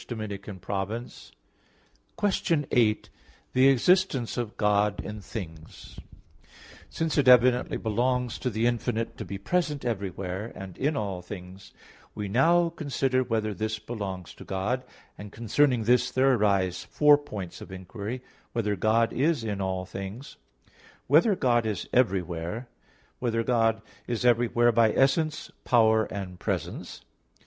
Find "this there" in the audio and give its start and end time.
15.83-16.33